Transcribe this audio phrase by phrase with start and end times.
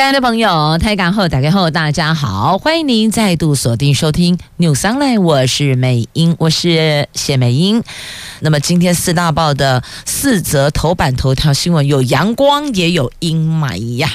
[0.00, 7.84] 亲爱的朋友，台港后打开后，大家好，欢迎您再度锁定收听 News Online，我是美英，我是谢美英。
[8.38, 14.10] 那么今天四大报的四则头版头条新闻，有阳光也有阴霾呀。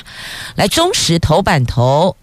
[0.56, 2.18] 来，中时头版头。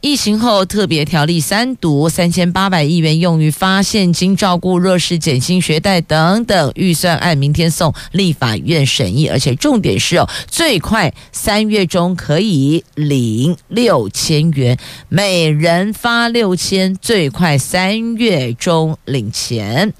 [0.00, 19.92] 疫情后特别条例三读，三千八百亿元用于发现金、照顾弱势、减轻学贷等等预算案，明天送立法院审议，而且重点是哦，最快三月中可以领六千元，每人发六千，最快三月中领钱。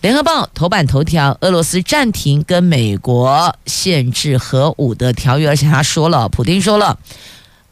[0.00, 6.98] 联合报头版头条：俄罗斯暂停跟美国限制核武的条约，而且他说了，普丁说了。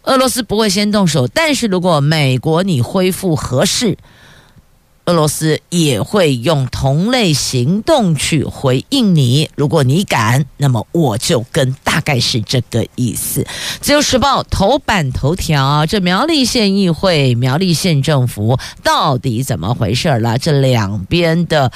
[0.04, 3.96] 俄罗斯不会先动手，但是如果美国你恢复核试，
[5.04, 9.48] 俄罗斯也会用同类行动去回应你。
[9.56, 13.46] 如果你敢，那么我就跟，大概是这个意思。
[13.80, 20.38] 自由时报头版头条：这苗栗县议会、苗栗县政府到底怎么回事了？
[20.38, 21.70] 这两边的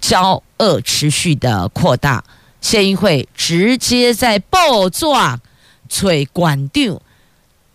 [0.00, 2.24] 交恶持续的扩大，
[2.60, 5.40] 县议会直接在报状。
[5.88, 7.00] 催馆长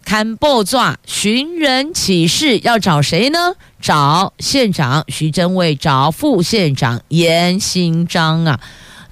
[0.03, 3.53] 看报纸寻人启事，要找谁呢？
[3.79, 8.59] 找县长徐榛蔚，找副县长严新章啊。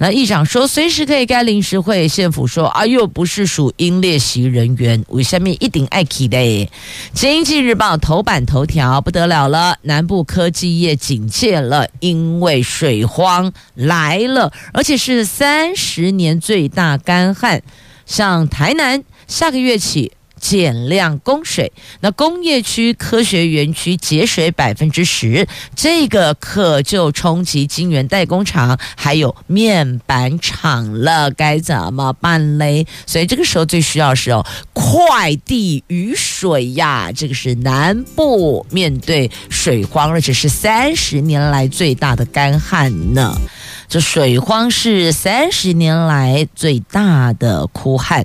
[0.01, 6.69] 那议长说随时可以开临时会，县府说啊，又不是属英列席人员，为什么一定爱去的？
[7.13, 17.61] 经济日报头版头条不得了了，南部科技业警戒了，因为水荒来了，而且是三十年最大干旱。
[18.09, 20.11] 像台南下个月起
[20.41, 32.87] 减量供水，那工业区科学园区节水百分之十，这个可就冲击晶圆代工厂还有面板厂了，该怎么办嘞？
[33.05, 34.43] 所以这个时候最需要是哦，
[34.73, 43.39] 快递雨水呀，这个是南部面对水荒，而且是三十年来最大的干旱呢。
[43.89, 48.23] 这水荒是三十年来最大的枯旱。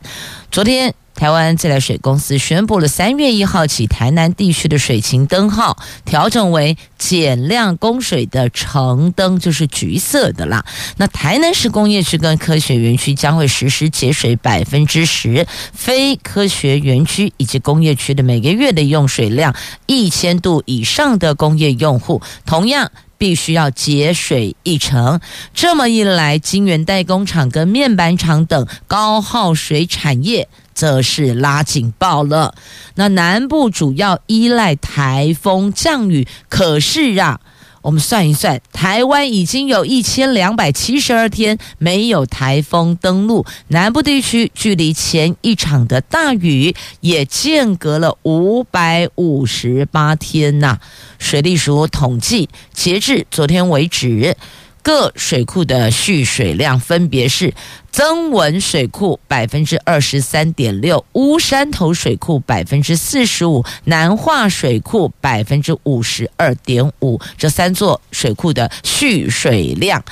[0.52, 10.64] 昨天，台湾自来水公司宣布了，三月一号起，台南地区的水情灯号调整为减量供水的橙灯，就是橘色的啦。
[10.96, 19.54] 那台南市工业区跟科学园区将会实施节水百分之十，非科学园区以及工业区的每个月的用水量
[19.86, 22.90] 一千度以上的工业用户，同样。
[23.16, 25.20] 必须要节水一成，
[25.54, 32.54] 这么一来，晶圆代工厂跟面板厂等高耗水产业则是拉警报了。
[32.96, 37.40] 那南部主要依赖台风降雨，可是啊。
[37.82, 50.80] 我们算一算，台湾已经有一千两百七十二天没有台风登陆，南部地区距离前一场的大雨也间隔了五百五十八天呐。
[51.18, 54.34] 水利署统计，截至昨天为止。
[54.84, 57.54] 各水库的蓄水量分别是：
[57.90, 67.18] 增文水库百分之二十三点六，乌山头水库百分之四十五，南化水库百分之五十二点五。
[67.38, 70.04] 这三座水库的蓄水量。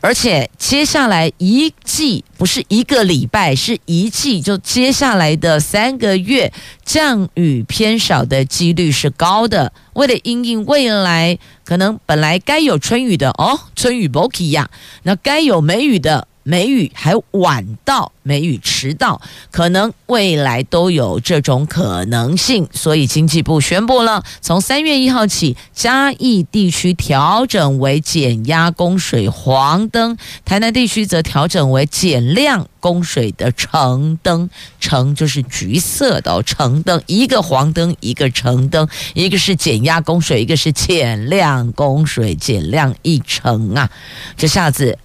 [0.00, 6.52] 而且接下来一季不是一个礼拜，是一季，就接下来的三个月
[6.84, 9.72] 降雨偏少的几率是高的。
[9.94, 14.70] 为了因应未来可能本来该有春雨的哦，春雨不起呀，
[15.02, 16.28] 那该有梅雨的。
[16.48, 19.20] 梅雨还晚到，梅雨迟到，
[19.50, 30.16] 可能未来都有这种可能性，所以经济部宣布了，从三月一号起，嘉义地区调整为减压供水黄灯，
[30.46, 34.48] 台南地区则调整为减量供水的橙灯，
[34.80, 43.90] 橙就是橘色的橙灯，一个黄灯，一个橙灯，一个是减压供水，一个是减量供水，减量一成啊，
[44.34, 44.96] 这下子。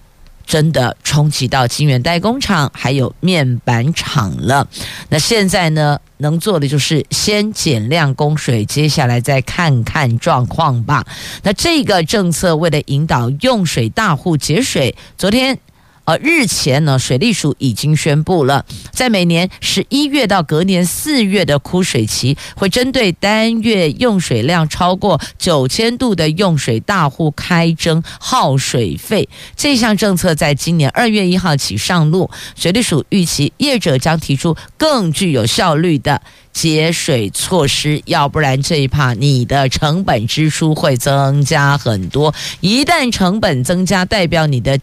[0.46, 4.66] 真的冲击到晶圆代工厂还有面板厂了。
[5.08, 11.04] 那现在呢，能做的就是先减量供水，接下来再看看状况吧。
[11.42, 15.58] 那这个政策为了引导用水大户节水，昨天
[16.04, 29.28] 而，日前呢，水利署已经宣布了，在每年十一月到隔年四月的枯水期，会针对单月用水量超过九千度的用水大户开征耗水费。
[29.56, 36.20] 这项政策在今年二月一号起上路，水利署预期业者将提出更具有效率的
[36.52, 42.34] 节水措施，要不然这一趴你的成本支出会增加很多。
[42.60, 44.78] 一旦成本增加，代表你的。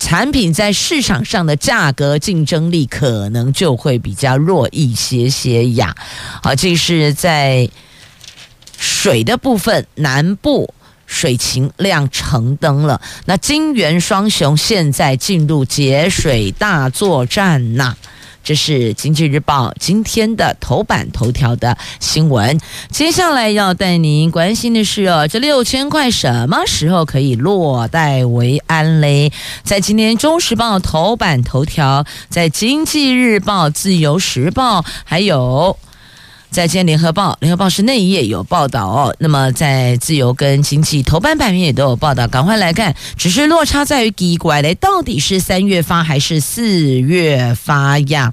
[0.00, 5.94] 产品在市场上的价格竞争力可能就会比较弱一些些呀。
[6.42, 7.68] 好，这是在
[8.76, 10.74] 水的部分，南部
[11.06, 13.00] 水情亮橙灯了。
[13.26, 17.94] 那金元双雄现在进入节水大作战呐。
[18.42, 22.58] 这是《经济日报》今天的头版头条的新闻。
[22.90, 29.32] 接下来要带您关心的是哦，这六千块什么时候可以落袋为安嘞？
[29.62, 35.78] 在今天《中时报》头版头条，在《经济日报》、《自由时报》还有。
[36.50, 39.14] 在今天联合报，联合报是内页有报道哦。
[39.20, 42.94] 那么在自由跟经济头版版面也都有报道，赶快来看。
[43.16, 48.32] 只是落差在于奇怪嘞，到底是三月发还是四月发呀？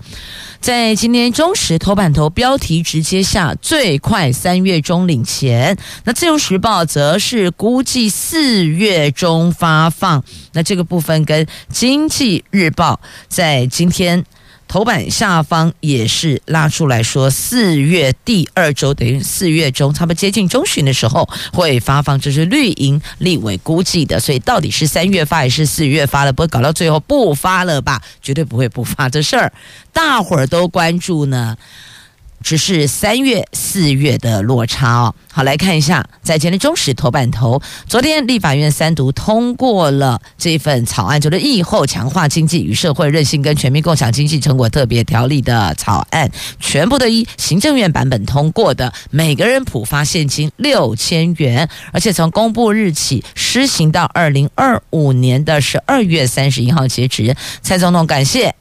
[0.59, 10.23] 在今天中时头版头标题直接下最快三月中领钱，那自由时报则是估计四月中发放。
[10.53, 14.25] 那这个部分跟经济日报在今天。
[14.67, 26.33] 头版下方也是拉出来说，四月第二周等于四月中，差不多接近中旬的时候会发放，这是绿营立委估计的，所以到底是三月发还是四月发了？
[26.33, 28.01] 不会搞到最后不发了吧？
[28.21, 29.53] 绝对不会不发这事儿，
[29.93, 31.57] 大伙儿都关注呢。
[32.43, 35.15] 只是三月、四月的落差哦。
[35.31, 57.35] 好，来看一下，在今天中时头版头，昨天立法院三读通过了这份草案，就是疫后强化经济与社会韧性跟全民共享经济成果特别条例的草案，全部都依行政院版本通过的，每个人普发现金六千元，而且从公布日起施行到二零二五年的十二月三十一号截止。
[57.61, 58.55] 蔡总统感谢。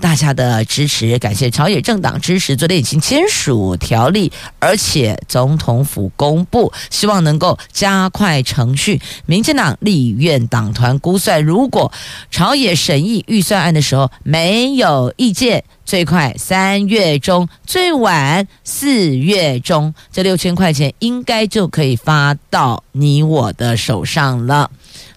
[0.00, 2.56] 大家的支持，感谢朝野政党支持。
[2.56, 9.00] 昨天已经签署条例，而且总统府公布，希望能够加快程序。
[9.26, 11.92] 民进党立院党团估算，如果
[12.30, 24.70] 朝野审议预算案的时候没有意见，最快三月中，最晚四月中，这六千块钱应该就可以发到你我的手上了。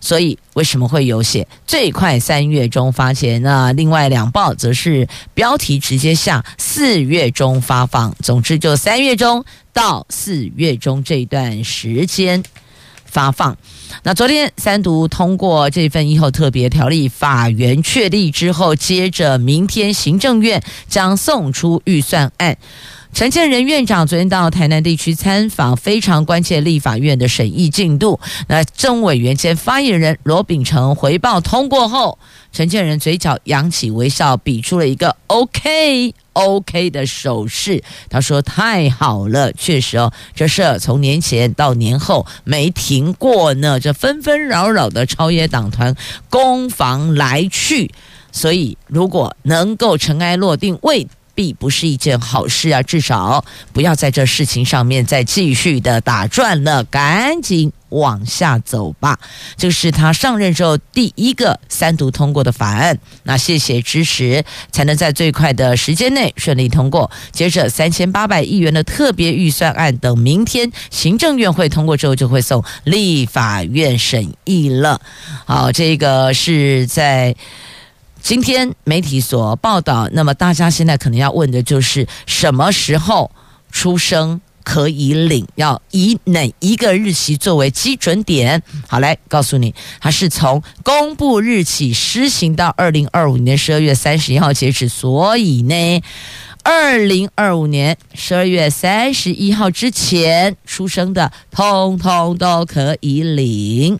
[0.04, 3.72] 所以为什么会有写最快三月中发钱那？
[3.72, 8.14] 另外两报则是标题直接下四月中发放。
[8.22, 12.44] 总之就三月中到四月中这段时间
[13.06, 13.58] 发放。
[14.04, 22.58] 那昨天三读通过这份疫后特别条例，法院确立之后，接着明天行政院将送出预算案。
[23.14, 28.20] 陈建仁院长昨天到台南地区参访，非常关切立法院的审议进度。
[28.48, 32.18] 那政委员兼发言人罗秉成回报通过后，
[32.52, 37.84] 陈建仁嘴角扬起微笑，比出了一个 OK OK 的手势。
[38.10, 43.80] 他说：“太好了，确实哦，这事从年前到年后没停过呢。
[43.80, 45.96] 这纷纷扰扰的朝野党团
[46.32, 47.92] 攻防来去，
[48.32, 52.82] 所以如果能够尘埃落定，为。”必不是一件好事啊！
[52.84, 59.18] 至少不要在这事情上面再继续的打转了，赶紧往下走吧。
[59.58, 63.00] 这是他上任之后第一个三读通过的法案。
[63.24, 67.10] 那谢谢支持，才能在最快的时间内顺利通过。
[67.32, 75.02] 接着三千八百亿元的特别预算案，等明天行政院会通过之后，就会送立法院审议了。
[75.46, 77.36] 好，这个是在。
[78.24, 83.30] 今天媒体所报道，那么大家现在可能要问的就是什么时候
[83.70, 85.46] 出生可以领？
[85.56, 88.64] 要以哪一个日期作为基准点？
[88.88, 94.88] 好，来告诉你，它是从公布日起施行到二零二五年十二月三十一号截止。
[94.88, 96.02] 所以呢，
[96.64, 104.00] 二零二五年十二月三十一号之前出生的，通通都可以领。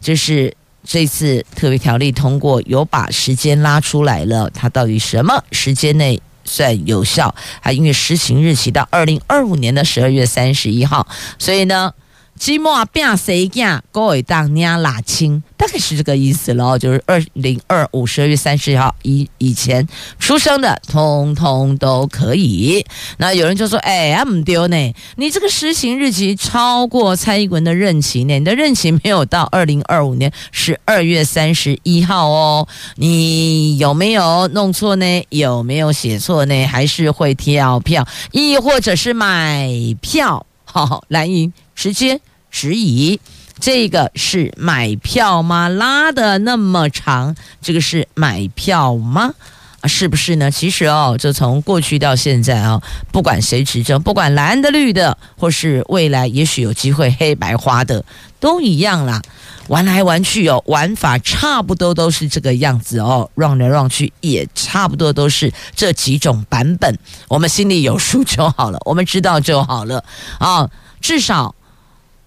[0.00, 0.54] 这是。
[0.90, 4.48] 这次特别条例通过，有把时间拉出来了。
[4.48, 7.34] 它到底什么时间内算有效？
[7.60, 11.06] 还因为实行日期到二零二五年的十二月三十一号，
[11.38, 11.92] 所以呢，
[12.38, 16.78] 寂寞变谁家，各位当娘拉亲，大概是这个意思喽。
[16.78, 19.86] 就是二零二五十二月三十号以以前
[20.20, 22.86] 出生的，通通都可以。
[23.16, 24.94] 那有人就说：“哎，阿姆丢呢？
[25.16, 28.38] 你这个施行日期超过蔡英文的任期呢？
[28.38, 32.68] 你的任期没有到二零二五年十二月三十一号哦。
[32.94, 35.26] 你有没有弄错呢？
[35.30, 36.66] 有没有写错呢？
[36.66, 39.68] 还是会跳票，亦或者是买
[40.00, 40.46] 票？
[40.64, 42.20] 好，蓝营直接。”
[42.50, 43.20] 质疑
[43.60, 45.68] 这个是买票吗？
[45.68, 49.34] 拉得那么长，这个是买票吗？
[49.80, 50.50] 啊是不是呢？
[50.50, 52.82] 其实哦，就从过去到现在啊、哦，
[53.12, 58.02] 不管谁执政，不管蓝的绿的，或是未来也许有机会黑白花的，
[58.40, 59.20] 都一样啦。
[59.66, 66.98] 玩来玩去哦，玩法差不多都是这个样子哦，让来让去也差不多都是这几种版本。
[67.28, 70.02] 我们心里有数就好了，我们知道就好了
[70.38, 70.70] 啊、
[71.02, 71.54] 至少。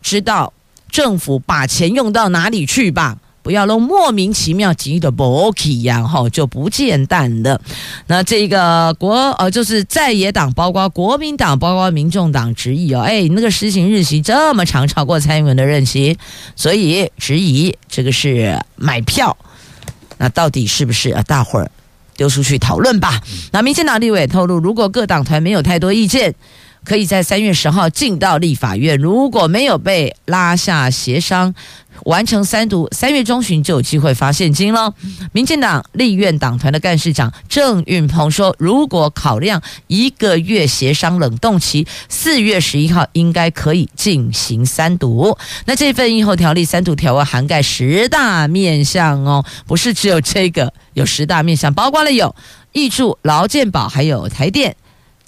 [0.01, 0.53] 知道
[0.89, 7.61] 政府把钱用到哪里去吧，不要弄莫名其妙急的不起呀，哈就不见蛋了。
[8.07, 16.17] 那这个国呃，就是在野党，包括国民党，包括民众党，质疑哦，哎，那个施行日期这么长，超过蔡英文的任期，
[16.55, 19.37] 所以质疑这个是买票。
[20.17, 21.23] 那到底是不是啊？
[21.23, 21.71] 大伙儿
[22.15, 23.21] 丢出去讨论吧。
[23.51, 26.35] 那民进党立委透露，如果各党团没有太多意见。
[26.83, 31.53] 可以在三月十号进到立法院，如果没有被拉下协商，
[32.05, 34.93] 完成三读，三月中旬就有机会发现金了。
[35.31, 45.37] 民进党立院党团的干事长郑运鹏说，如果考量一个月协商冷冻期，四月十一号应该可以进行三读。
[45.65, 52.35] 那这份议后条例三读条文涵盖十大面向哦，不是只有这个，有十大面向，包括了有
[52.73, 54.75] 挹注劳健保，还有台电。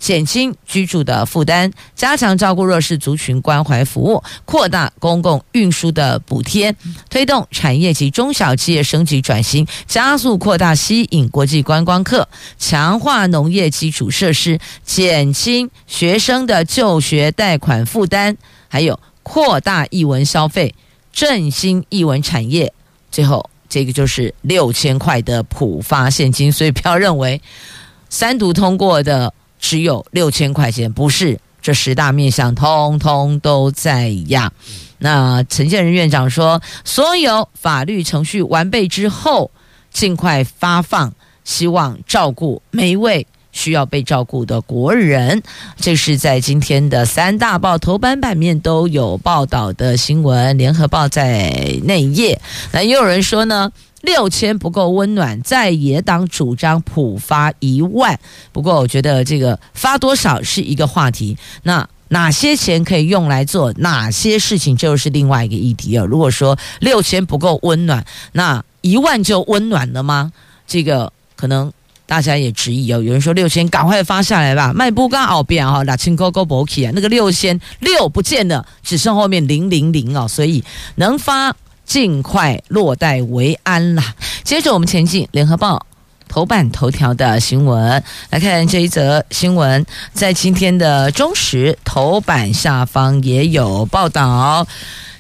[0.03, 6.75] 减轻居住的负担，加强照顾弱势族群关怀服务，扩大公共运输的补贴，
[7.10, 12.27] 推动产业及中小企业升级转型，加速扩大吸引国际观光客，
[12.60, 18.36] 强化农业基础设施，减轻学生的就学贷款负担，
[18.67, 20.75] 还有扩大译文消费，
[21.13, 22.74] 振兴译文产业。
[23.10, 27.41] 最后，这个就是六千块的普发现金，所以不要认为
[28.10, 29.33] 三读通过的。
[29.63, 34.51] 只有六千块钱，不是这十大面向通通都在呀。
[34.98, 39.50] 那陈建仁院长说，所有法律程序完备之后，
[39.89, 41.13] 尽快发放，
[41.46, 45.41] 希望照顾每一位需要被照顾的国人。
[45.77, 52.41] 这是在今天的三大报头版版面都有报道的新闻，联合报在内页。
[52.74, 53.72] 那也有人说呢。
[54.03, 58.19] 六千不够温暖，在野党主张普发一万。
[58.51, 61.38] 不过，我觉得这个发多少是一个话题。
[61.63, 66.05] 那哪些钱可以用来做哪些事情，就是另外一个议题了。
[66.05, 70.33] 如果说六千不够温暖，那一万就温暖了吗？
[70.67, 71.72] 这个可能
[72.05, 73.01] 大家也质疑哦。
[73.01, 80.62] 有人说六千赶快发下来吧，卖不刚好变哈，那清高高不起啊，那个六千六不见了，只剩后面零零零哦，所以
[80.95, 81.55] 能发。
[81.85, 84.15] 尽快落袋为安啦。
[84.43, 85.77] 接着我们前进，《联合报》
[86.27, 94.65] 头版头条的新闻来看这一则新闻，在今天的中时头版下方也有报道，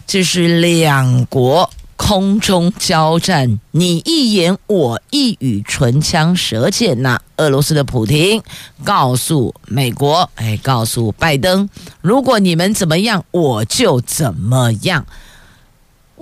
[0.07, 7.19] 这是两国空中交战，你一言我一语，唇枪舌剑呐。
[7.37, 8.41] 俄罗斯的普京
[8.83, 11.69] 告诉美国，哎，告诉拜登，
[12.01, 15.05] 如果你们怎么样，我就怎么样。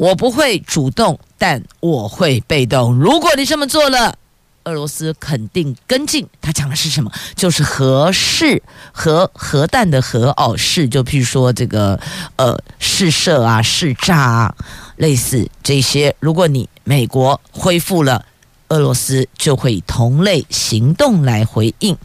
[0.01, 2.98] 我不会主动，但我会被动。
[2.98, 4.15] 如果你这么做了，
[4.63, 6.27] 俄罗斯肯定跟进。
[6.41, 7.12] 他讲的是什么？
[7.36, 12.00] 就是核试核核弹的核哦，试就譬如说这个
[12.36, 14.55] 呃试射啊、试炸啊，
[14.96, 16.15] 类似这些。
[16.20, 18.25] 如果你美国恢复了。
[18.72, 21.96] 俄罗斯就会以同类行动来回应。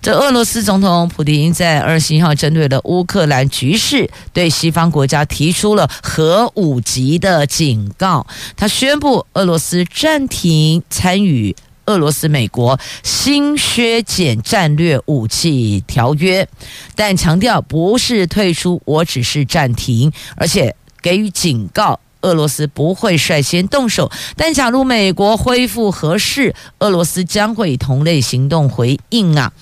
[0.00, 8.24] 这俄罗斯总统普丁在二十一号针对了乌克兰局势，对西方国家提出了核武级的警告。
[8.56, 11.54] 他宣布俄罗斯暂停参与
[11.86, 16.48] 俄罗斯美国新削减战略武器条约，
[16.94, 21.98] 但强调不是退出，我只是暂停，而且给予警告。
[22.24, 29.52] 俄罗斯不会率先动手，但假如美国恢复核试，俄罗斯将会以同类行动回应啊！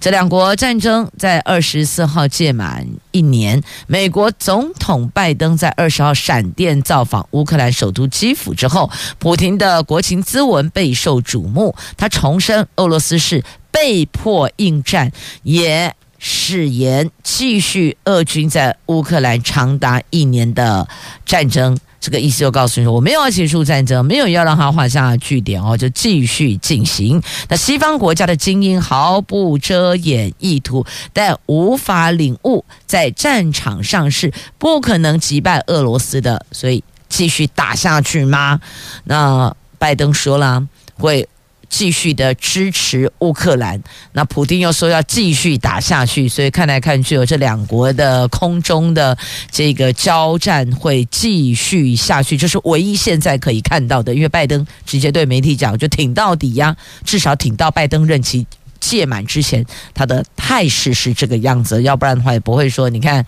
[0.00, 11.74] 这两国战争在二十四号届满一年，美国总统拜登在二十号闪电造访乌克兰首都基辅之后，普京的国情咨文备受瞩目。
[11.96, 15.10] 他重申俄罗斯是被迫应战，
[15.42, 15.94] 也
[16.26, 20.88] 誓言继续俄军在乌克兰长达一年的
[21.26, 21.76] 战争。
[22.00, 27.22] 这个意思就告诉你说，我没有要结束战争，没有要让它画下句点哦，就继续进行。
[27.48, 38.60] 那西方国家的精英毫不遮掩意图，但无法领悟，在战场上是不可能击败俄罗斯的，所以继续打下去吗？
[39.04, 40.66] 那拜登说了
[40.96, 41.28] 会。
[41.76, 49.18] 继续的支持乌克兰，那普京又说要继续打下去，所以看来看去，这两国的空中的
[49.50, 54.14] 这个交战会继续下去，这是唯一现在可以看到的。
[54.14, 58.46] 因为拜登直接对媒体讲，就挺到底呀，至少挺到拜登任期
[58.78, 63.26] 届满之前，他的态势是这个样子，要不然的话也不会说，你看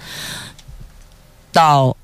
[1.50, 1.96] 到。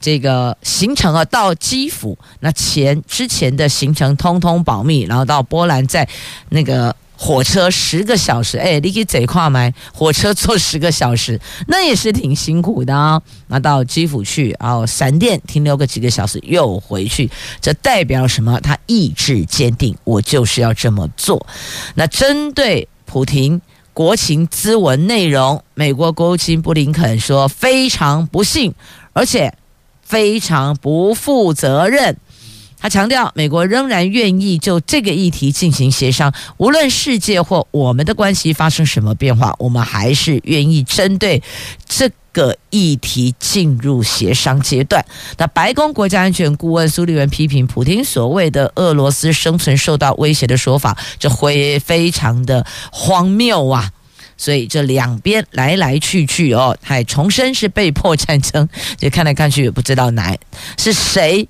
[0.00, 6.08] 这个行程啊，到基辅那前之前的行程通通保密，然后到波兰在
[6.50, 9.68] 那个火车十个小时，哎，你给贼跨吗？
[9.92, 13.20] 火车坐十个小时， 那也是挺辛苦的啊。
[13.48, 17.28] 那到基辅去，然后闪电停留个几个小时又回去，
[17.60, 18.60] 这代表什么？
[18.60, 21.44] 他意志坚定，我就是要这么做。
[21.96, 23.60] 那针对普廷
[23.92, 28.72] 国情咨文内容，美国国务卿布林肯说非常不幸，
[29.12, 29.52] 而且。
[30.08, 32.16] 非常不负责任。
[32.80, 41.42] 他强调，美国仍然愿意就这个议题进行协商，无论世界或我们的关系发生什么变化，我们还是愿意针对
[41.88, 45.04] 这个议题进入协商阶段。
[45.36, 53.90] 那白宫国家安全顾问苏利文批评普丁所谓的俄罗斯生存受到威胁的说法，这会非常的荒谬啊！
[54.38, 58.66] 所以这两边来来去去哦，还重申是被迫战争，
[58.96, 60.34] 就看来看去也不知道哪
[60.78, 61.46] 是谁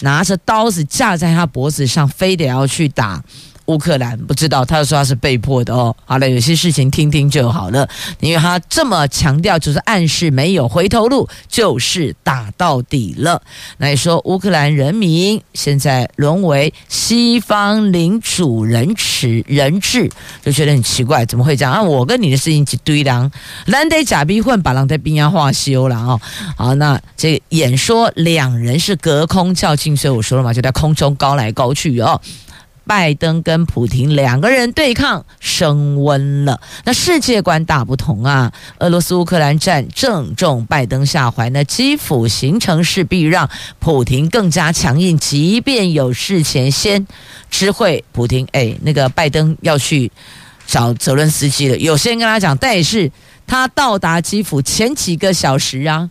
[0.00, 3.22] 拿着刀子架在他脖子上，非得要去打。
[3.68, 5.94] 乌克兰不知道，他说他是被迫的哦。
[6.04, 7.88] 好了，有些事情听听就好了，
[8.20, 13.40] 因为他这么强调，就是暗示没有回头路，就是打到底了。
[13.76, 20.10] 那也说乌克兰人民现在沦为西方领主人质人质，
[20.42, 21.72] 就觉得很奇怪，怎么会这样？
[21.74, 23.30] 啊，我跟你的事情一堆狼，
[23.66, 26.20] 难得假逼混，把狼在冰压化修了哦。
[26.56, 32.18] 好，那这演说两人是隔空较劲，所以我说了嘛，就在空中高来高去哦。
[32.88, 38.50] 拜登跟普京两个人对抗升温了，那世界观大不同啊！
[38.78, 47.06] 俄罗斯乌克兰战正中拜登下怀，那基辅行程势必让普亭更加强硬，即便有事前先
[47.50, 50.10] 知会普京，哎，那个拜登要去
[50.66, 53.12] 找泽伦斯基了，有先跟他讲，但是
[53.46, 56.08] 他到达基辅前几个小时啊，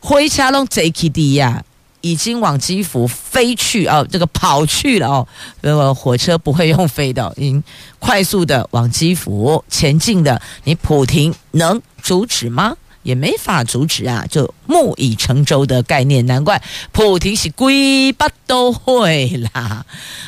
[0.00, 1.62] 回家拢贼起的呀。
[2.04, 5.26] 已经往基辅飞去哦，这个跑去了哦，
[5.62, 7.64] 那个火车不会用飞的，已经
[7.98, 10.38] 快速的往基辅前进的。
[10.64, 12.76] 你普亭能阻止吗？
[13.04, 16.24] 也没法阻止啊，就木已成舟的概念。
[16.26, 16.62] 难怪
[16.92, 19.84] 普亭是鬼八都会啦。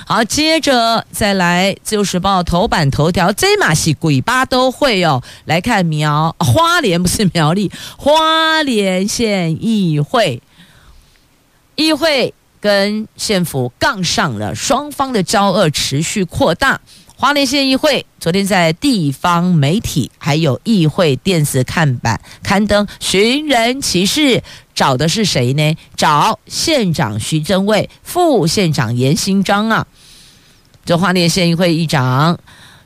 [0.06, 5.22] 好，接着再来《自由时报》头版头条，这马是鬼八都会哦。
[5.44, 10.42] 来看苗花莲不是苗栗，花莲县议会。
[11.76, 16.80] 议会跟县府杠上了，双方的交恶持续扩大。
[17.18, 24.42] 花莲县议会昨天在地方媒体还有议会电子看板刊登寻人启事，
[24.74, 25.76] 找的是谁呢？
[25.96, 29.86] 找县长徐榛蔚、副县长严兴章啊。
[30.84, 32.38] 这花莲县议会议长。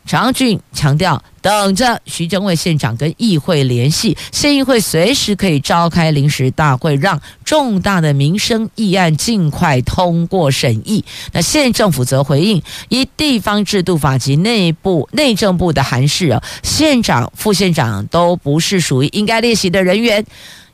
[0.07, 11.05] 常俊强调，等着徐榛蔚县长跟议会联系，县议会随时可以召开临时大会，让重大的民生议案尽快通过审议。
[11.33, 20.25] 那县政府则回应，依地方制度法及内部内政部的函释啊，县长、副县长都不是属于应该列席的人员。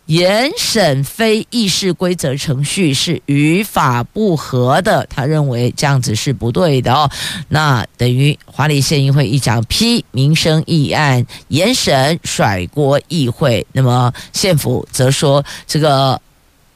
[0.06, 7.10] 严审非议事规则程序是与法不合的，他认为这样子是不对的哦。
[7.48, 16.20] 那等于花莲县议会议长批民生议案严审甩锅议会，那么县府则说这个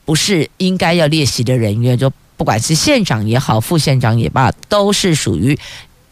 [0.05, 5.57] 不是应该要列席的人员，就不管是县长也好，副县长也罢，都是属于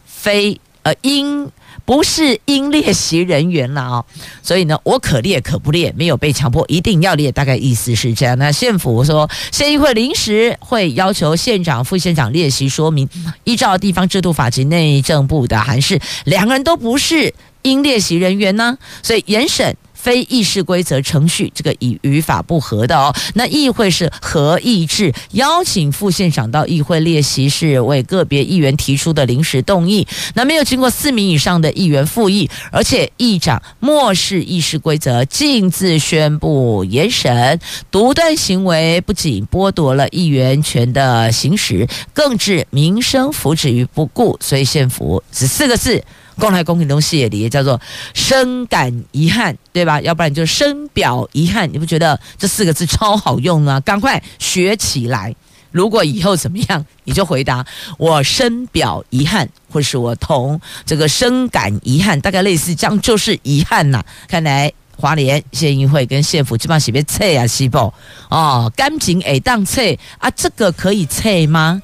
[0.05, 1.51] 非呃应。
[1.89, 4.05] 不是应列席人员了啊，
[4.43, 8.37] 所以呢，我可列可不列，没有被强迫一定要列，大概意思是这样。
[8.37, 13.09] 那县府说，县议会临时会要求县长、副县长列席说明，
[13.43, 23.13] 依照地方制度法及内政部的函释，两个人都不是应列席人员呢，所以原审非议事规则程序，这个已与法不合的哦。
[23.33, 30.07] 那议会是合议制，邀请副县长到议会列席，是为个别议员提出的临时动议。
[30.35, 37.59] 那没有经过四名以上的议员复议，而且议长漠视议事规则，径自宣布严审，
[37.91, 44.37] 独断行为不仅剥夺了议员权的行使，更置民生福祉于不顾。
[44.39, 46.01] 所以县府只四个字。
[46.39, 47.79] 公来公给东西也离，叫做
[48.15, 50.01] 深感遗憾，对吧？
[50.01, 53.79] 要不然就深表遗憾，你不觉得这四个字超好用吗？
[53.81, 55.35] 赶快学起来！
[55.71, 57.63] 如果以后怎么样，你就回答
[57.99, 64.05] 我深表遗憾，或是我同这个深感遗憾，大概类似这样，就是遗憾呐、啊。
[64.27, 67.93] 看来华联县议会跟县府基本上是被撤啊，西部
[68.29, 69.81] 哦，感情会当撤
[70.17, 71.79] 啊，这个可以撤吗？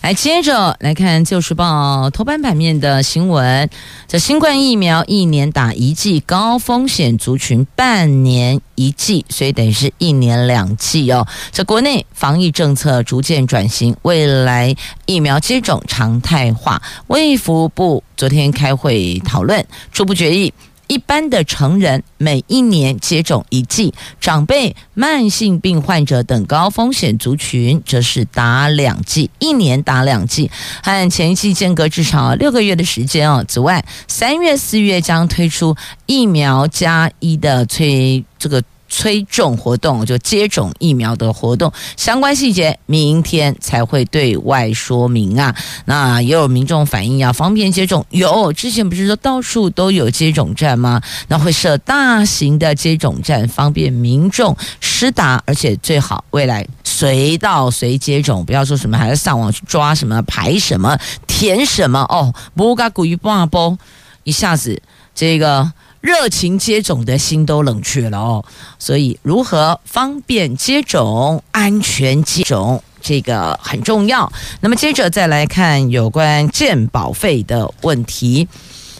[0.00, 3.68] 来，接着来看《旧时报》头版版面的新闻。
[4.08, 11.26] 这新冠疫苗一年打一剂，高风险族群半年一剂，所以等于是一年两剂哦。
[11.50, 14.74] 这国内防疫政策逐渐转型，未来
[15.06, 16.82] 疫苗接种常态化。
[17.06, 20.52] 卫福部昨天开会讨论初步决议。
[20.88, 30.50] 一般的成人每一年接种一剂，长辈、慢性病患者等高风险族群则是打两剂，一年打两剂，
[30.82, 33.44] 和前一剂间隔至少六个月的时间哦。
[33.48, 38.62] 此外，三月、四月将推出疫苗加一的催这个。
[38.92, 45.56] 催种活动就接种疫苗的活动相关细节，明天才会对外说明啊。
[45.86, 51.00] 那也有民众反映要方便接种，有之前不是说到处都有接种站吗？
[51.28, 63.78] 那会设大型的接种站，方便民众施打，而且最好未来随到随接种，不要说什么还要上网去抓什么排什么填什么哦，不该故意挂包，
[64.24, 64.82] 一下子
[65.14, 65.72] 这个。
[66.02, 68.44] 热情接种的心都冷却了哦，
[68.78, 74.30] 所以如何方便接种、安全接种，这个很重要。
[74.60, 78.48] 那么接着再来看有关健保费的问题。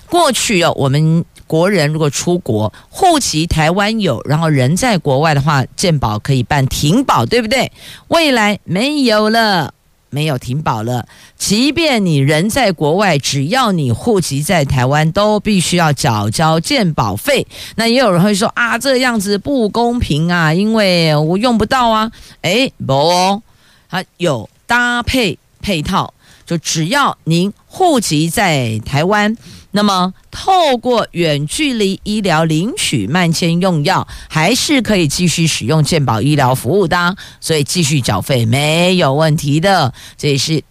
[0.09, 7.73] 过去哦，我们国人如果出国，户籍台湾有，然后人在国外的话，健保可以办停保，对不对？
[8.09, 9.75] 未来没有了。
[10.13, 17.47] 没有停保了，即便你人在国外，只要你户籍在台湾，都必须要缴交健保费。
[17.77, 22.13] 那也有人会说啊，这样子不公平啊，因为我用不到啊。
[22.43, 23.43] 诶，不哦，
[23.89, 26.13] 它有搭配配套，
[26.45, 29.35] 就只要您户籍在台湾。
[29.75, 39.95] 那么，透过远距离医疗领取慢签用药，还是可以继续使用健保医疗服务的，所以继续缴费没有问题的。
[40.19, 40.63] 这也是，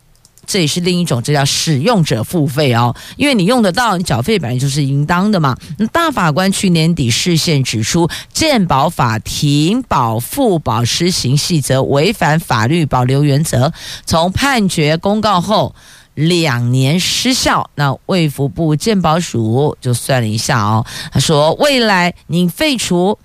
[0.45, 2.95] 这也是另一种，这叫使用者付费哦。
[3.17, 5.57] 因为你用得到，你缴费本来就是应当的嘛。
[5.79, 13.73] 那大法官去年底释宪指出，健保法停保付保施行细则违反法律保留原则，
[14.05, 15.73] 从判决公告后。
[16.21, 23.17] 两年失效，那卫福部健保署就算了一下哦，他说未来您废除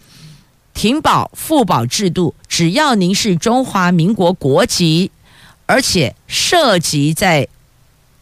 [0.72, 5.10] 停保复保制度，只要您是中华民国国籍，
[5.66, 7.48] 而且涉及在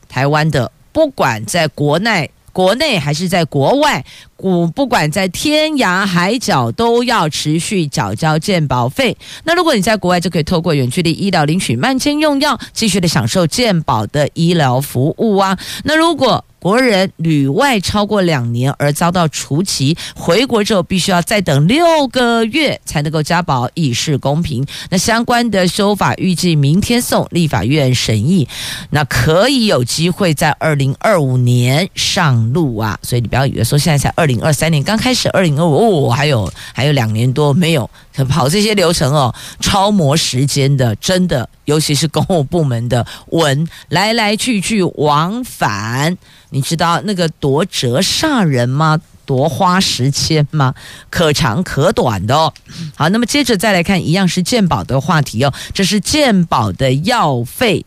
[0.09, 2.31] 台湾的，不管在国内。
[2.55, 4.03] 国内还是在国外，
[4.37, 9.17] 不不管在天涯海角，都要持续缴交健保费。
[9.43, 15.59] 那如果你在国外，就可以透过远距离医疗领取慢签用药，继续的享受健保的医疗服务啊。
[15.83, 24.65] 那如果国人旅外超过两年而遭到除籍，回国之后必须要再等六个月才能够加保，以示公平。
[24.89, 28.49] 那相关的修法预计明天送立法院审议，
[28.89, 32.99] 那可以有机会在二零二五年上路啊。
[33.03, 37.91] 所以你不要以为说现在才二零二三年刚开始，二零二五哦，还有还有两年多没有
[38.31, 46.17] 跑这些流程哦，超磨时间的，真的，尤其是公务部门的文来来去去往返。
[46.55, 49.01] 你知道那个夺折煞人吗？
[49.27, 50.73] 夺花时间吗？
[51.11, 52.55] 可长可短的哦。
[52.95, 55.53] 好，那么接着再来看，一样是鉴宝的话题哦。
[55.73, 57.85] 这是鉴宝的药费，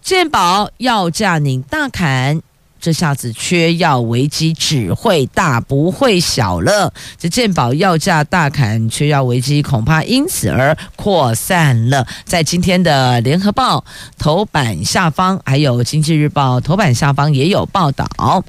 [0.00, 2.42] 鉴宝要价您大砍。
[2.80, 6.92] 这下子缺药危机只会大不会小了。
[7.18, 12.06] 这健保药价大砍，缺药危机恐怕因此而扩散了。
[12.24, 13.84] 在今天的联合报
[14.18, 18.44] 头版下方，还有经济日报头版下方也有报道。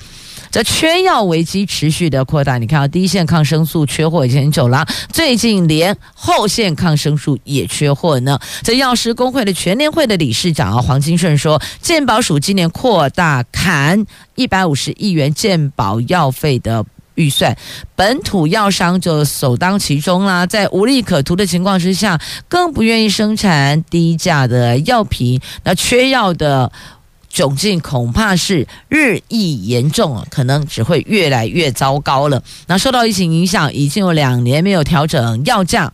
[0.52, 8.38] 这缺药危机持续的扩大，你看啊第一线抗生素缺货已经很久了，最近连后线抗生素也缺货呢。
[8.62, 16.86] 这药师公会的全联会的理事长啊黄金顺说，健保署今年扩大砍一百五十亿元健保药费的。
[17.16, 17.56] 预算，
[17.94, 20.46] 本土药商就首当其冲啦。
[20.46, 26.72] 在无利可图的情况之下，更不愿意生产低价的药品，那缺药的。
[27.34, 32.44] 窘境恐怕是日益严重，可能只会越来越糟糕了。
[32.68, 35.92] 那受到疫情影响，已经有两年没有调整药价。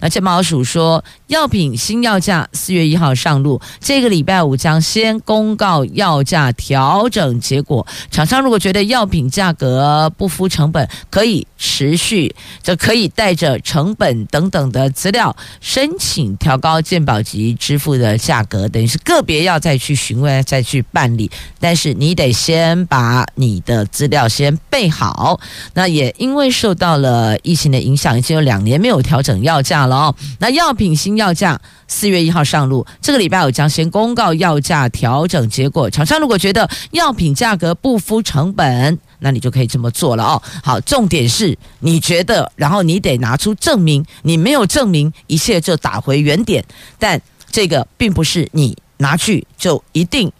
[0.00, 7.84] 那健保署说，药品新药价四月一号上路，这个礼拜五将先公告药价调整结果。
[8.08, 12.32] 厂商如果觉得药品价格不敷成本，可以持续，
[12.62, 21.28] 就可以带着成本等等的资料申请调高健保局支付的价格，等于是个别要再去询问、再去办理。
[21.58, 25.40] 但是你得先把你的资料先备好。
[25.74, 29.87] 那也因为受到了疫情的影响，已经有两年没有调整药价。
[29.88, 35.90] 了哦，那药品新药价四月一号上路，这个礼拜我将先公告药价调整结果。
[35.90, 40.42] 厂商如果觉得药品价格不敷成本，那你就可以这么做了哦。
[40.62, 46.64] 好，重点是你觉得，然后你得拿出证明，你没有证明，一切就打回原点。
[46.98, 47.20] 但
[47.50, 50.30] 这个并不是你拿去就一定。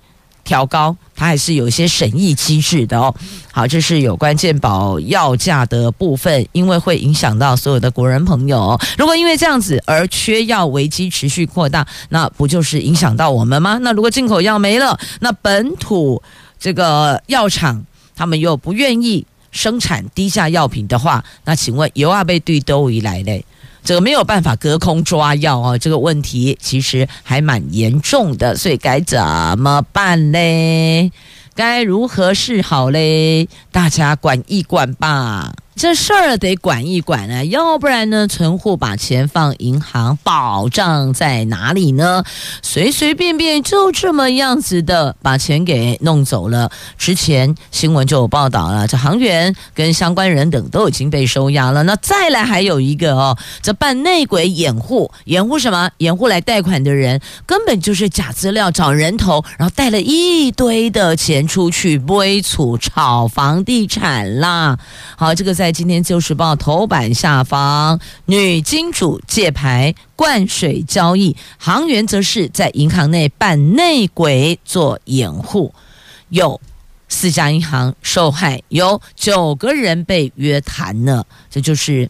[0.49, 3.15] 调高，它还是有一些审议机制的哦。
[3.53, 8.81] 好，这是有关健保药价的部分，因为会影响到所有的国人朋友。
[8.97, 13.77] 如果因为这样子而缺药危机持续扩大，那不就是影响到我们吗？
[13.83, 16.23] 那如果进口药没了，那本土
[16.59, 17.85] 这个药厂
[18.17, 23.45] 他们又不愿意生产低价药品的话，那请问有啊被对兜一来嘞？
[23.89, 29.19] 这个没有办法隔空抓药哦，这个问题其实还蛮严重的，所以该怎
[29.59, 31.11] 么办嘞？
[31.55, 33.49] 该如何是好嘞？
[33.73, 35.55] 大家管一管吧。
[35.79, 42.25] 这事儿得管一管啊，要不然呢，存户把钱放银行，保障在哪里呢？
[42.63, 46.73] 随随便便就这么样子的把钱给弄走了。
[46.97, 51.85] 之前新闻就有报道了，这行员跟相关人等都已经被收押了。
[51.85, 55.89] 那再来还有一个哦，这办内鬼掩护，掩护什么？
[55.99, 64.77] 掩护来贷款的人根本就是假资料找人头，然后带了一堆的钱出去，微处炒房地产啦。
[65.17, 65.68] 好，这个在。
[65.69, 75.75] 在今天《旧时报》头版下方，女金主借牌灌水交易，行员则是在银行内扮内鬼做掩护，
[76.31, 76.59] 有
[77.11, 82.09] 四家银行受害，有九个人被约谈了，这就是。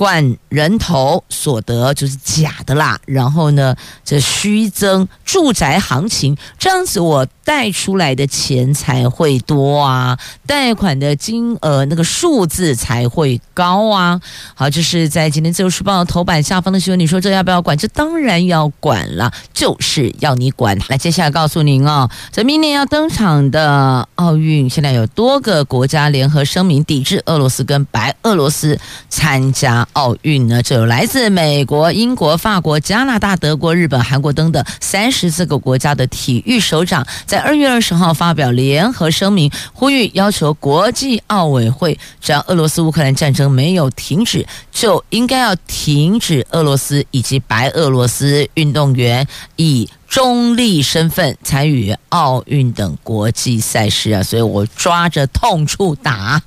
[0.00, 14.18] 灌人头所得就是假的啦，然后呢，这虚增住宅行情，这样子我贷出来的钱才会多啊，贷款的金额那个数字才会高啊。
[14.54, 17.76] 好，这是在今天自由时报头版下方的新闻，你说这要不要管？
[17.76, 20.78] 这当然要管了，就是要你管。
[20.88, 29.86] 来，接下来告诉您哦，这明年要登场的奥运，现在有多个国家联合声明抵制俄罗斯跟白俄罗斯参加。
[29.92, 49.26] 奥运呢，就有来自美国、英国、法国、加拿大、德国、日本、韩国等等三十四个国家的体育首长，在二月二十号发表联合声明，呼吁要求国际奥委会，只要俄罗斯乌克兰战争没有停止，就应该要停止俄罗斯以及白俄罗斯运动员
[49.56, 54.22] 以中立身份参与奥运等国际赛事啊！
[54.22, 56.42] 所以我抓着痛处打。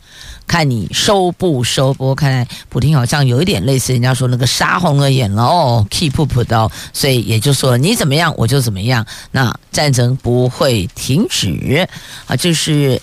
[0.54, 11.88] 看你收不收播，看来普丁好像有一点类似人家说那个杀红了眼了哦，keep up 的，所以也就说你怎么样我就怎么样，那战争不会停止
[12.28, 13.02] 啊，就是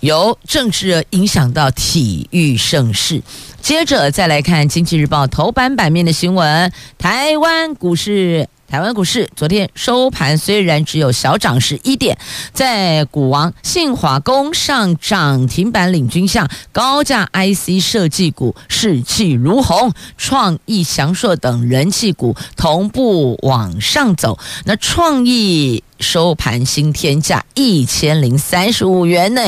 [0.00, 3.22] 由政治影响到体育盛世。
[3.62, 8.48] 接着再来看《经济日报》头版版面的新闻，台湾股市。
[8.68, 12.18] 台湾股市昨天收盘虽然只有小涨十一点，
[12.52, 24.36] 在股王信华工上涨停板领军下，高价 IC 设计股士气如虹，创意、祥硕等人气股同步往上走。
[24.64, 29.42] 那创意收盘新天价一千零三十五元呢，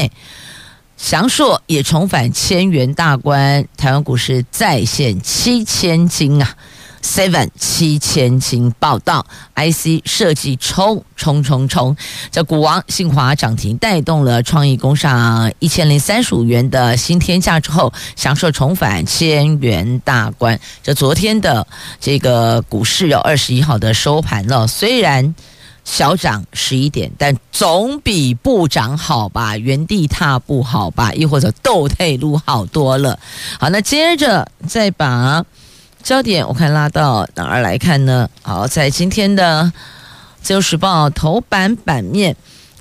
[0.97, 6.55] 祥硕也重返千元大关，台湾股市再现七千金啊
[7.03, 11.97] ！seven 七千金报道，IC 设计冲冲冲冲，
[12.31, 20.59] 这股王信华涨停带动了创意工上一千零三十五元的新天价之后，享受重返千元大关。
[20.83, 21.67] 这昨天的
[22.01, 25.35] 这个股市有二十一号的收盘了，虽然
[25.85, 29.57] 小涨十一点，但总比不涨好吧？
[29.57, 31.13] 原地踏步好吧？
[31.15, 33.19] 亦或者倒退路好多了。
[33.59, 35.45] 好，那接着再把。
[36.09, 38.31] 焦点我看拉到哪儿来看呢？
[38.41, 39.65] 好，在今天的
[40.41, 42.35] 《自由时报》头版版面，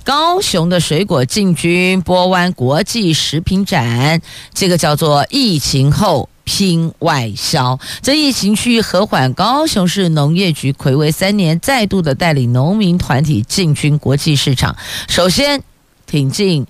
[0.06, 4.22] 高雄的水果进军波湾国际食品展，
[4.54, 7.78] 这个叫做疫情后拼外销。
[8.02, 14.74] 这疫情趋于和缓，高雄市农业局睽违三年，再度的带领农民团体进军国际市场。
[15.10, 15.62] 首先
[16.06, 16.66] 挺进。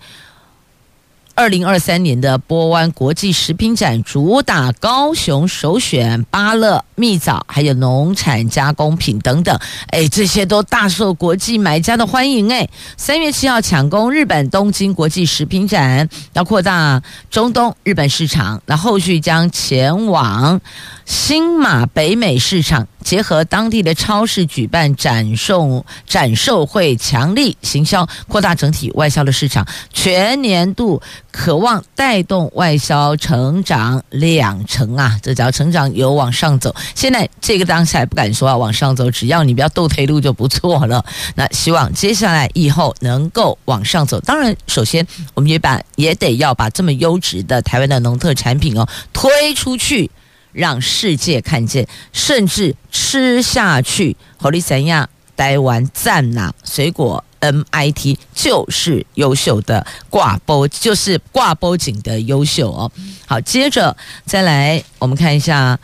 [1.38, 9.56] 二零二三年的波湾国际食品展，主打高雄首选芭乐、蜜枣，还有农产加工品等等，
[9.90, 12.52] 哎，这些都大受国际买家的欢迎。
[12.52, 20.60] 哎，三月七号抢攻日本东京国际食品展，要扩大中东、日本市场，那后续将前往
[21.08, 22.88] 新马北美市场。
[23.02, 29.66] 结合当地的超市举办展售展售会，强力行销，扩大整体外销的市场。
[29.94, 35.18] 全年度渴望带动外销成长两成啊！
[35.24, 36.76] 这叫成长有往上走。
[36.96, 41.06] 现在这个当下不敢说啊往上走，只要你不要倒退路就不错了。
[41.36, 44.20] 那希望接下来以后能够往上走。
[44.20, 50.12] 当然，首先我们也把也得要把这么优质的台湾的农特产品哦推出去。
[50.52, 54.16] 让世界看见，甚至吃下去。
[54.38, 62.92] 侯利三亚台湾赞呐，水果 MIT 就是优秀的挂包，就是挂包景的优秀哦。
[63.26, 65.80] 好，接着再来，我们看一下。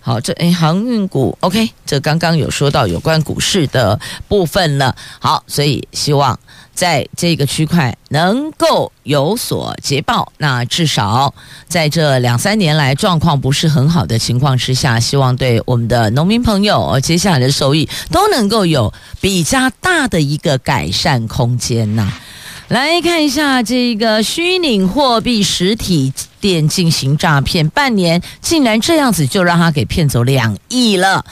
[0.00, 3.98] 好，这诶航运股 OK，这刚刚有说到有关股市的
[4.28, 4.94] 部分了。
[5.18, 6.38] 好，所以希望
[6.74, 10.32] 在这个区块能够有所捷报。
[10.38, 11.32] 那至少
[11.68, 22.12] 在这两三年来状况不是很好的情况之下，希望对我们的农民朋友接下来的收益都能够有比较大的一个改善空间呐。
[22.68, 26.12] 来看一下这个虚拟货币实体。
[26.40, 31.24] 店进行诈骗，半年竟然这样子就让他给骗走两亿了。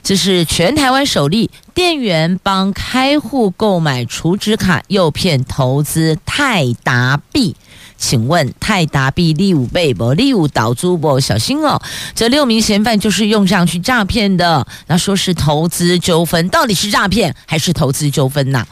[0.00, 7.56] 这是全台湾首例，店员帮开户购买储值卡，诱骗投资泰达币。
[7.98, 10.12] 请问泰达币利五倍不？
[10.12, 11.18] 利五倒租不？
[11.18, 11.82] 小心哦！
[12.14, 14.64] 这六名嫌犯就是用上去诈骗的。
[14.86, 18.64] 那说是投资纠纷，到底是诈骗还是投资纠纷呐？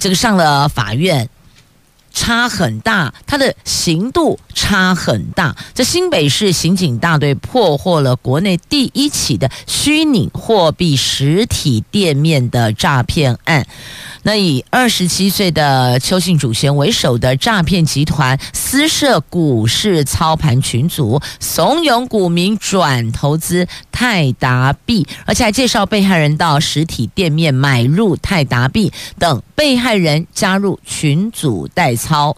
[0.00, 1.28] 这个上了法院。
[2.14, 5.54] 差很大，它的刑度差很大。
[5.74, 13.66] 在新北市刑警大队破获了国内第一起的虚拟货币实体店面的诈骗案。
[14.26, 32.34] 那以二十七岁的邱姓主嫌为首的诈骗集团，私设股市操盘群组，怂恿股民转投资泰达币，而且还介绍被害人到实体店面买入泰达币，等被害人加入群组代操，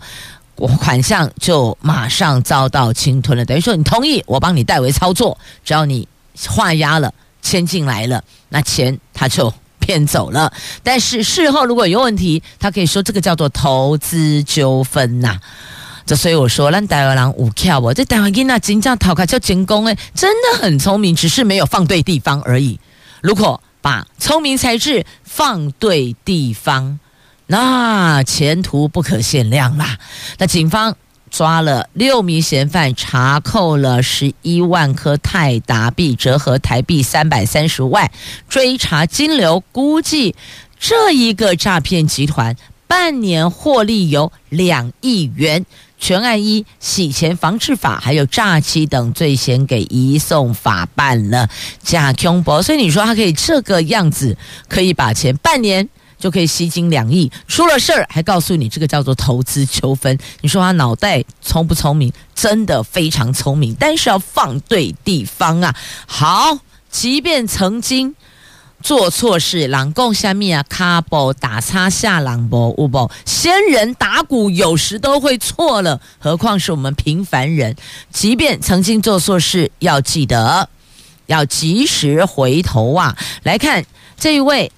[0.56, 3.44] 款项就马上遭到侵吞了。
[3.44, 6.08] 等于说，你同意我帮你代为操作，只要你
[6.48, 9.54] 画押了，签进来了，那钱他就。
[9.86, 15.38] 骗走了，但是事后如果有问题，他可以说这个叫做投资纠纷呐。
[16.04, 17.94] 这所以我说，让台湾人有巧不？
[17.94, 22.80] 这台湾囡仔真正逃开叫成功哎，真的很聪明，只是没有放对地方而已。
[23.20, 26.98] 如果把聪明才智放对地方，
[27.46, 29.98] 那前途不可限量啦。
[30.38, 30.96] 那警方。
[31.30, 38.10] 抓了六名嫌犯，查扣了十一万颗泰达币，折合台币三百三十万。
[38.48, 40.34] 追查金流，估计
[40.78, 45.66] 这一个诈骗集团半年获利有两亿元。
[45.98, 51.48] 全案依洗钱防治法还有诈欺等罪嫌给移送法办了。
[51.82, 54.36] 假恐怖，所以你说他可以这个样子，
[54.68, 55.88] 可以把钱半年。
[56.18, 60.16] 就可以吸金两亿，出了事儿还告诉你这个叫做投资纠纷。
[60.40, 62.12] 你说他脑袋聪不聪明？
[62.34, 65.74] 真的非常聪明，但是要放对地方啊。
[66.06, 66.58] 好，
[66.90, 68.14] 即便曾经
[68.82, 77.76] 做错事，朗贡下面啊，卡波打叉下朗波乌波，仙人打鼓有时都会错了，何况是我们平凡人？
[78.10, 80.68] 即便曾经做错事，要记得
[81.26, 83.16] 要及时回头啊。
[83.42, 83.84] 来看
[84.18, 84.72] 这一位。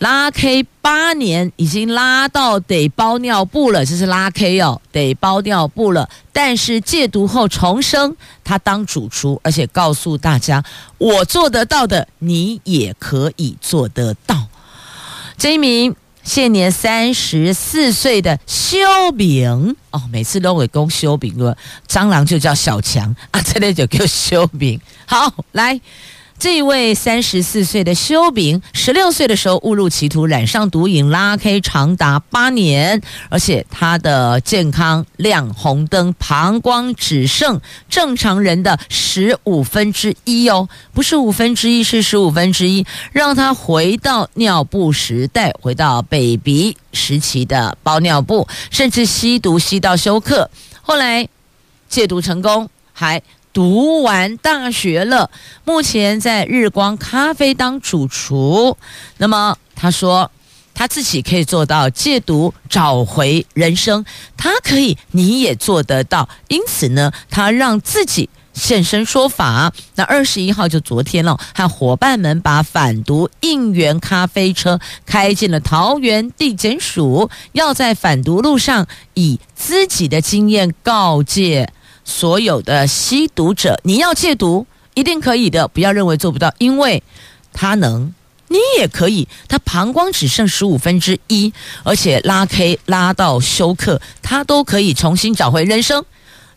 [0.00, 6.08] 拉 K 八年已经拉到得包尿布了，这是拉 K 哦，得包尿布了。
[6.32, 10.64] 但是戒毒后重生，他当主厨，而且告诉大家：
[10.96, 14.48] 我做得到的，你也可以做得到。
[15.36, 18.78] 这一名现年三十四岁的修
[19.18, 21.54] 炳哦，每次都会讲修炳了，
[21.86, 24.80] 蟑螂就叫小强啊，这里就叫修炳。
[25.04, 25.78] 好，来。
[26.40, 50.50] 这位三十四岁的修炳，十六岁的时候误入歧途，染上毒瘾，拉黑长达八年，而且他的健康亮红灯，膀胱只剩正常人的十五分之一哦，不是五分之一，是十五分之一，让他回到尿布时代，回到 baby 时期的包尿布，甚至吸毒吸到休克，
[50.80, 51.28] 后来
[51.90, 53.22] 戒毒成功，还。
[53.52, 55.30] 读完大学了，
[55.64, 58.76] 目前在日光咖啡当主厨。
[59.18, 60.30] 那么他说，
[60.72, 64.04] 他自己可以做到戒毒，找回人生。
[64.36, 66.28] 他可以，你也做得到。
[66.48, 69.72] 因此呢，他让自己现身说法。
[69.96, 81.72] 那二十一号就昨天了，和伙伴们把反毒应援咖啡车开进了桃园地检署，要在反毒路上以自己的经验告诫。
[82.04, 87.02] 所有的吸毒者，你要戒毒，一定可以的，不要认为做不到，因为
[87.52, 88.12] 他能，
[88.48, 89.28] 你也可以。
[89.48, 91.52] 他膀胱只剩十五分之一，
[91.84, 96.04] 而且拉 K 拉到休克，他都可以重新找回人生。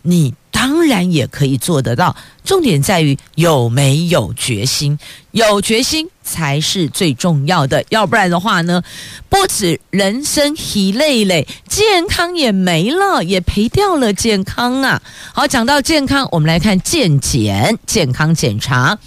[0.02, 0.34] 你
[0.64, 4.98] 当然也可以做得到，重点在于有没有决心，
[5.32, 7.84] 有决心才是最重要的。
[7.90, 8.82] 要不然的话呢，
[9.28, 15.02] 不止人生疲累累，健康也没了，也赔掉了健康啊。
[15.34, 18.98] 好，讲到健康，我们来看健检健康检查，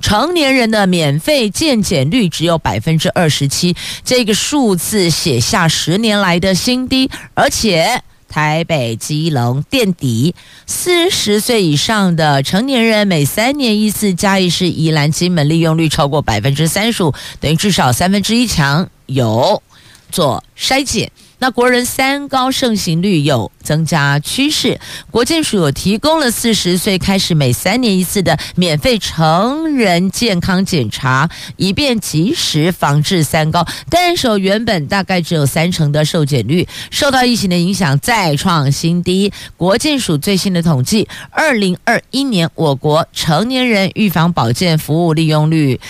[0.00, 8.02] 成年人的免费健检率只有百分之二十七，这个数字写下十年来的新低，而且。
[8.34, 10.34] 台北、基隆垫底，
[10.66, 19.62] 四十岁以上的成年人每三年一次，嘉义市、宜兰、金门利用率超过百分之三十五，等于至少三分之一强有
[20.10, 21.12] 做筛检。
[21.38, 24.80] 那国人三高盛行率有增加趋势，
[25.10, 33.66] 国健署提供了四十岁开始每三年一次的免费成人健康检查，以便及时防治三高。
[33.90, 39.32] 但是原本大概只有三成的受检率，受到疫情的影响再创新低。
[39.56, 45.80] 国健署最新的统计，二零二一年我国成年人预防保健服务利用率。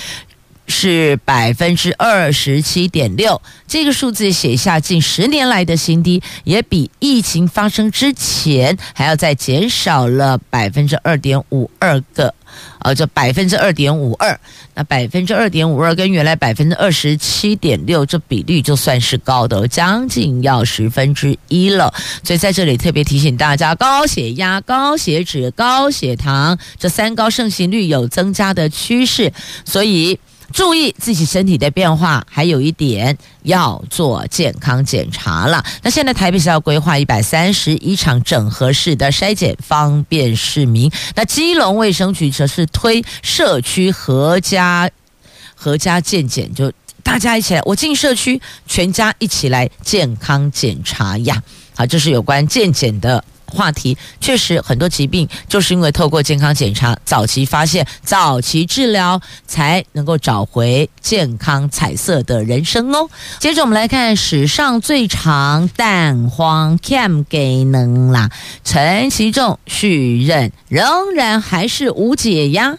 [0.67, 12.35] 是百分之二十七点六，这个数字写下近十年来的新低，也比疫情发生之前还要再减少了百分之二点五二个，
[12.79, 14.41] 呃，这百分之二点五二，
[14.75, 21.93] 那百分之二点五二跟原来百分之二十七点六这比率就算是高的，将近要十分之一了。
[22.23, 29.33] 所以在这里特别提醒大家，高血压、高血脂、高血糖这三高盛行率有增加的趋势，
[29.67, 30.19] 所以。
[30.53, 35.65] 注意自己身体的变化，还有一点要做健康检查了。
[35.83, 40.91] 那现在台北市要规划一百三十一场整合式的筛检，方便市民。
[41.15, 44.91] 那基隆卫生局则是推社区合家
[45.55, 46.73] 合家健检，就
[47.03, 51.43] 大家一起来，我进社区，全家一起来健康检查呀。
[51.75, 53.25] 好，这是有关健检的。
[53.55, 63.09] 话题确实很多疾病就是因为透过健康检查，早期发现、早期治疗，才能够找回健康彩色的人生哦。
[63.39, 68.31] 接着我们来看史上最长蛋黄 cam 给能啦，
[68.65, 72.77] 陈其仲续任仍然还是无解呀。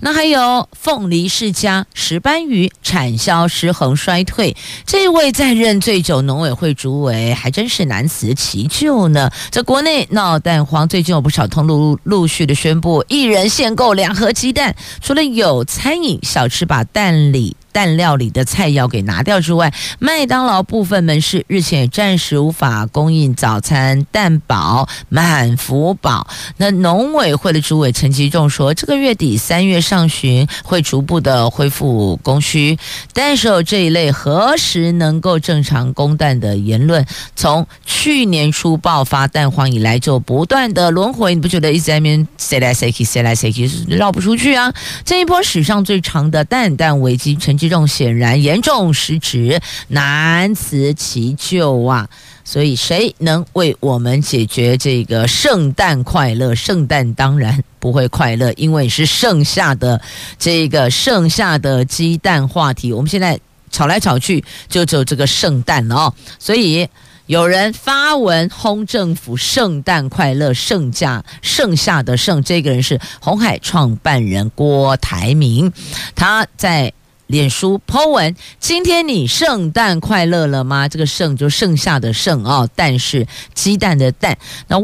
[0.00, 9.30] 那还有凤梨世家石斑鱼产销失衡衰退，这位在任最久农委会主委还真是难辞其咎呢。
[9.50, 17.56] 在国内闹蛋黄，最近有不少通路陆续的宣布，一人限购两盒鸡蛋，除了有餐饮小吃把蛋里。
[17.78, 26.26] 蛋料理的菜肴给拿掉之外，麦当劳部分门市日前也暂时无法供应早餐蛋堡、满福堡。
[26.56, 32.76] 那农委会的主委陈其仲说，这个月底三月上旬会逐步的恢复供需，
[33.12, 37.06] 但是有这一类何时能够正常供蛋的言论，
[37.36, 44.74] 从去年初爆发蛋荒以来就不断的轮回，你不觉得一直在那边塞来塞去、塞来塞去，绕不出去啊？
[45.04, 47.56] 这一波史上最长的蛋蛋危机，陈。
[47.68, 52.08] 这种显然严重失职，难辞其咎啊！
[52.44, 56.54] 所以，谁能为我们解决这个圣诞快乐？
[56.54, 60.00] 圣诞当然不会快乐，因为是剩下的
[60.38, 62.90] 这个剩下的鸡蛋话题。
[62.90, 63.38] 我们现在
[63.70, 66.14] 吵来吵去，就只有这个圣诞了哦。
[66.38, 66.88] 所以，
[67.26, 75.70] 有人发文轰政府“圣诞快乐”，剩下剩下的剩，这个人是红海创办人郭台铭，
[76.14, 76.94] 他在。
[77.28, 80.88] 脸书 po 文，今天你圣诞快乐了吗？
[80.88, 84.38] 这个“圣”就剩下的“剩”哦，蛋是鸡蛋的“蛋”。
[84.66, 84.82] 那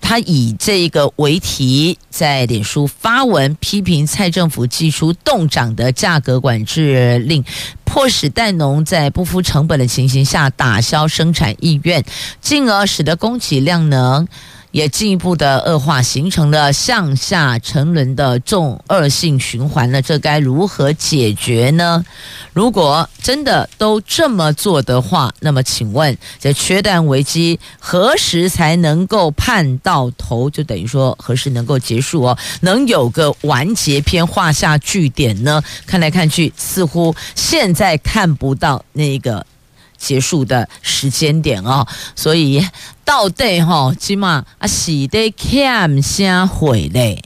[0.00, 7.44] 他以这个为题，在脸书发文批评蔡政府祭出冻涨的价格管制令，
[7.84, 12.04] 迫使蛋农在不敷成本的情形下打消生产意愿，
[12.40, 14.26] 进而使得供给量能。
[14.74, 20.02] 也进一步的恶化，形成了向下沉沦的重恶性循环了。
[20.02, 22.04] 这该如何解决呢？
[22.52, 30.50] 如果真的都这么做的话，那么请问这缺蛋危机何时才能够盼到头？
[30.50, 32.36] 就等于说何时能够结束哦？
[32.62, 35.62] 能有个完结篇画下句点呢？
[35.86, 39.46] 看来看去，似乎现在看不到那个。
[39.96, 42.66] 结束的时间点哦，所以
[43.04, 47.22] 到底哈，起码啊是得欠些回嘞。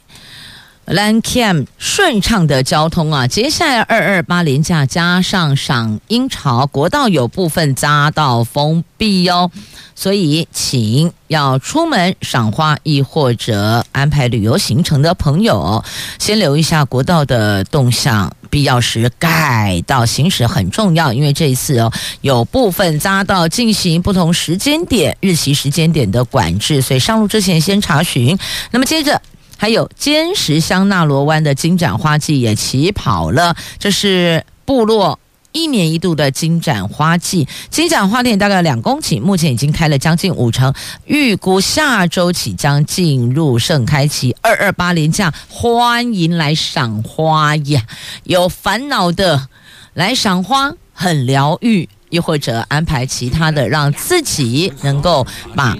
[0.85, 9.51] 蓝 cam 顺畅的交通啊，接下来二二八连假加上赏樱潮，国道有部分匝道封闭哦，
[9.95, 15.85] 所以请要出门赏花亦或者安排旅游行程的朋友，
[16.19, 28.39] 先留一下国道的动向，必要时改道行驶很重要，因为这一次哦有部分匝道进行不同时间点、日期时间点的管制，所以上路之前先查询。
[28.71, 29.21] 那么接着。
[29.61, 35.19] 还有尖石乡纳罗湾的金盏花季也起跑了，这是部落
[35.59, 37.49] 一年一度的金盏花季。
[37.69, 40.73] 金盏花田大概两公顷，目前已经开了将近五成，
[41.07, 44.37] 预估下周起将进入盛开期。
[44.41, 47.83] 二二八连假，欢迎来赏花呀！
[48.23, 49.49] 有烦恼的
[49.95, 55.77] 来赏花，很疗愈；又或者安排其他的，让自己能够把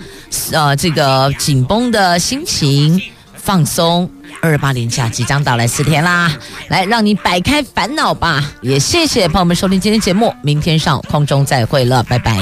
[0.53, 3.01] 呃这个紧绷的心情。
[3.49, 4.11] 放松，
[4.43, 6.31] 二八连假即将到来四天啦，
[6.69, 8.45] 来让你摆开烦恼吧。
[8.61, 12.37] 也谢谢朋友们收听今天节目，明天上空中再会了，拜拜。